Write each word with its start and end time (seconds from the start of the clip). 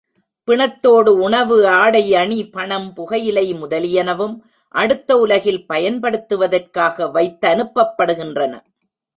பிணத்தோடு 0.47 1.09
உணவு, 1.19 1.67
ஆடை, 1.67 2.15
அணி, 2.15 2.49
பணம், 2.49 2.93
புகையிலை 2.93 3.53
முதலியனவும் 3.53 4.35
அடுத்த 4.75 5.17
உலகில் 5.17 5.65
பயன்படுத்துவதற்காக 5.73 7.05
வைத்தனுப்பப்படுகின்றன. 7.13 8.53